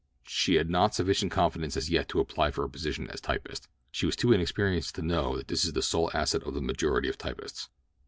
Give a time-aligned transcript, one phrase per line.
[0.25, 4.15] She had not sufficient confidence as yet to apply for a position as typist—she was
[4.15, 7.69] too inexperienced to know that this is the sole asset of the majority of typists.